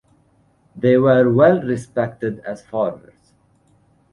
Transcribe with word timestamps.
They 0.75 0.97
were 0.97 1.29
well-respected 1.31 2.39
as 2.39 2.63
farmers. 2.65 3.33